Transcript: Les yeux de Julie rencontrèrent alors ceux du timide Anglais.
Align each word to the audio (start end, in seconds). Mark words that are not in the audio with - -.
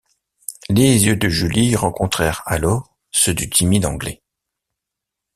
Les 0.67 1.05
yeux 1.05 1.15
de 1.15 1.29
Julie 1.29 1.75
rencontrèrent 1.75 2.41
alors 2.47 2.91
ceux 3.11 3.35
du 3.35 3.51
timide 3.51 3.85
Anglais. 3.85 4.23